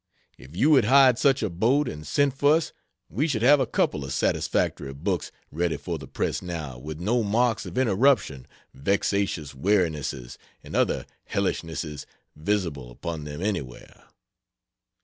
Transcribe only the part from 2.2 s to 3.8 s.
for us we should have a